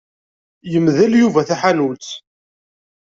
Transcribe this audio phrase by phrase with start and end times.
[0.71, 2.07] Yemdel Yuba taḥanut.